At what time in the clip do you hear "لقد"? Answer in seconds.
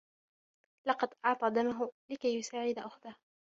0.87-1.09